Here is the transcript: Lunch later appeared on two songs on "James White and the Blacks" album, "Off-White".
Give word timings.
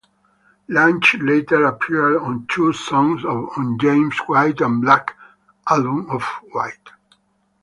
Lunch 0.67 1.15
later 1.21 1.63
appeared 1.65 2.17
on 2.19 2.47
two 2.47 2.73
songs 2.73 3.23
on 3.23 3.77
"James 3.79 4.17
White 4.25 4.59
and 4.59 4.81
the 4.81 4.85
Blacks" 4.87 5.13
album, 5.69 6.09
"Off-White". 6.09 6.89